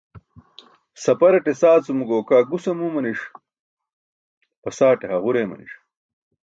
Saparate 1.03 1.51
saacumo 1.61 2.03
gokaa 2.09 2.43
gus 2.49 2.65
amumaniṣ, 2.71 3.19
basaate 4.63 5.05
haġur 5.11 5.35
eemaniṣ. 5.37 5.71